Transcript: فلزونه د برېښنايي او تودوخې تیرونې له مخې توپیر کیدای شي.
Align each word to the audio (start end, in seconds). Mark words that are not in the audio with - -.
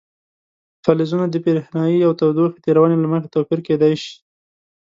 فلزونه 0.83 1.25
د 1.29 1.35
برېښنايي 1.45 1.99
او 2.07 2.11
تودوخې 2.19 2.59
تیرونې 2.65 2.97
له 2.99 3.07
مخې 3.11 3.27
توپیر 3.33 3.59
کیدای 3.67 3.93
شي. 4.03 4.15